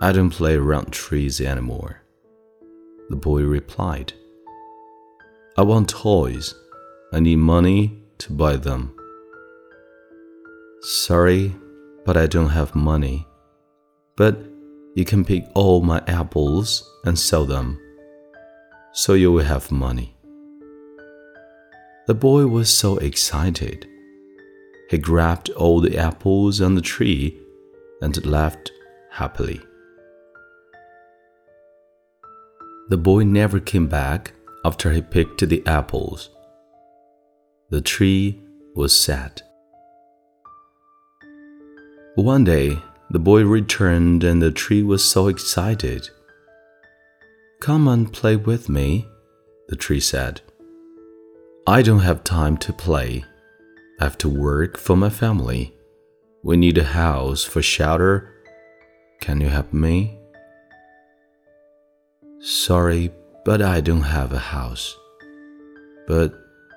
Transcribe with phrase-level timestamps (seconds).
[0.00, 2.02] I don't play around trees anymore.
[3.08, 4.12] The boy replied,
[5.58, 6.54] I want toys.
[7.12, 8.93] I need money to buy them.
[10.86, 11.56] Sorry,
[12.04, 13.26] but I don't have money.
[14.18, 14.36] But
[14.94, 17.80] you can pick all my apples and sell them,
[18.92, 20.14] so you will have money.
[22.06, 23.88] The boy was so excited.
[24.90, 27.40] He grabbed all the apples on the tree
[28.02, 28.70] and laughed
[29.10, 29.62] happily.
[32.90, 34.34] The boy never came back
[34.66, 36.28] after he picked the apples.
[37.70, 38.42] The tree
[38.74, 39.40] was sad.
[42.16, 42.78] One day,
[43.10, 46.08] the boy returned and the tree was so excited.
[47.60, 49.08] Come and play with me,
[49.68, 50.40] the tree said.
[51.66, 53.24] I don't have time to play.
[54.00, 55.74] I have to work for my family.
[56.44, 58.32] We need a house for shelter.
[59.20, 60.16] Can you help me?
[62.38, 63.10] Sorry,
[63.44, 64.96] but I don't have a house.
[66.06, 66.32] But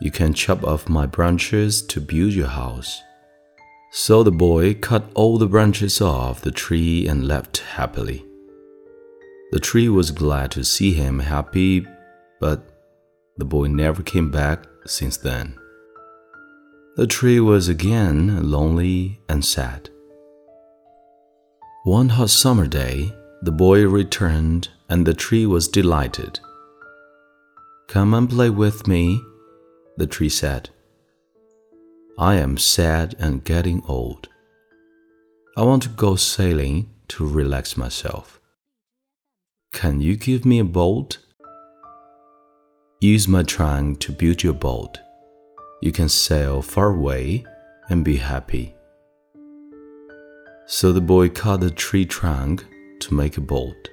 [0.00, 3.02] you can chop off my branches to build your house.
[3.90, 8.24] So the boy cut all the branches off the tree and left happily.
[9.50, 11.86] The tree was glad to see him happy,
[12.38, 12.68] but
[13.38, 15.58] the boy never came back since then.
[16.96, 19.88] The tree was again lonely and sad.
[21.84, 26.40] One hot summer day, the boy returned and the tree was delighted.
[27.86, 29.22] Come and play with me,
[29.96, 30.68] the tree said.
[32.20, 34.28] I am sad and getting old.
[35.56, 38.40] I want to go sailing to relax myself.
[39.72, 41.18] Can you give me a boat?
[43.00, 44.98] Use my trunk to build your boat.
[45.80, 47.44] You can sail far away
[47.88, 48.74] and be happy.
[50.66, 52.66] So the boy cut the tree trunk
[52.98, 53.90] to make a boat.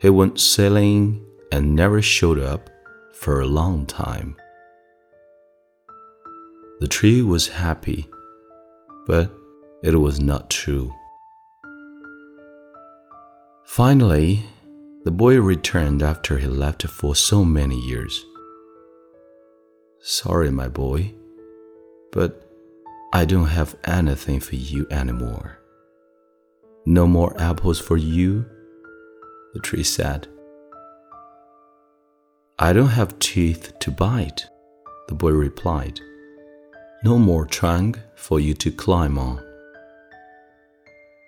[0.00, 1.22] He went sailing
[1.52, 2.70] and never showed up
[3.12, 4.36] for a long time.
[6.82, 8.08] The tree was happy,
[9.06, 9.30] but
[9.84, 10.92] it was not true.
[13.64, 14.42] Finally,
[15.04, 18.26] the boy returned after he left for so many years.
[20.00, 21.14] Sorry, my boy,
[22.10, 22.50] but
[23.12, 25.60] I don't have anything for you anymore.
[26.84, 28.44] No more apples for you,
[29.54, 30.26] the tree said.
[32.58, 34.48] I don't have teeth to bite,
[35.06, 36.00] the boy replied.
[37.04, 39.44] No more trunk for you to climb on.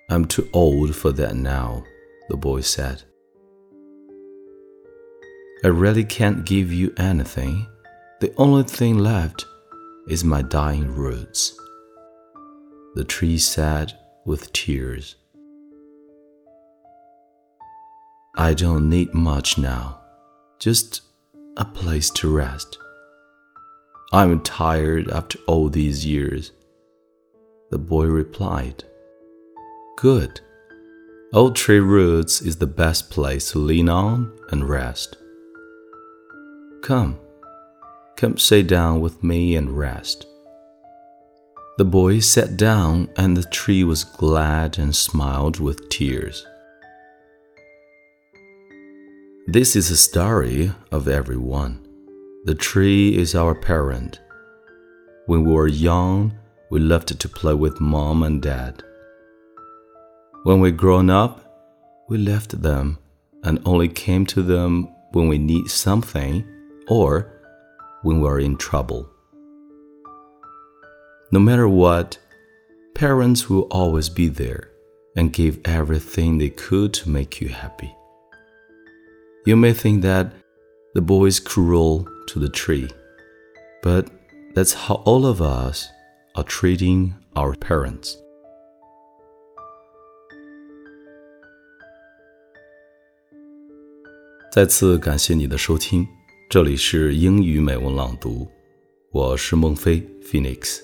[0.08, 1.82] I'm too old for that now,
[2.28, 3.02] the boy said.
[5.64, 7.66] I really can't give you anything.
[8.20, 9.46] The only thing left
[10.06, 11.58] is my dying roots.
[12.94, 15.16] The tree said with tears.
[18.36, 20.00] I don't need much now,
[20.60, 21.00] just
[21.56, 22.78] a place to rest.
[24.14, 26.52] I'm tired after all these years.
[27.72, 28.84] The boy replied,
[29.96, 30.40] Good.
[31.32, 35.16] Old tree roots is the best place to lean on and rest.
[36.82, 37.18] Come,
[38.16, 40.26] come sit down with me and rest.
[41.78, 46.46] The boy sat down, and the tree was glad and smiled with tears.
[49.48, 51.83] This is a story of everyone.
[52.46, 54.20] The tree is our parent.
[55.24, 56.34] When we were young,
[56.70, 58.82] we loved to play with mom and dad.
[60.42, 61.40] When we grown up,
[62.06, 62.98] we left them
[63.44, 66.46] and only came to them when we need something
[66.86, 67.32] or
[68.02, 69.08] when we're in trouble.
[71.32, 72.18] No matter what,
[72.94, 74.68] parents will always be there
[75.16, 77.94] and give everything they could to make you happy.
[79.46, 80.34] You may think that
[80.93, 82.87] the boy is cruel to the tree,
[83.81, 84.05] but
[84.53, 85.85] that's how all of us
[86.35, 88.15] are treating our parents.
[94.51, 96.07] 再次感谢你的收听，
[96.49, 98.47] 这里是英语美文朗读，
[99.11, 100.79] 我是孟非 Phoenix，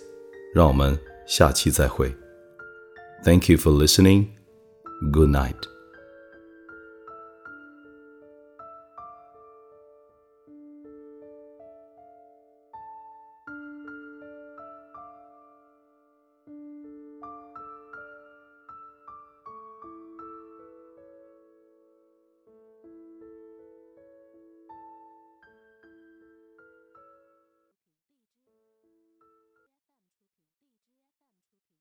[0.53, 2.15] 让我们下期再会。
[3.23, 4.27] Thank you for listening.
[5.11, 5.57] Good night.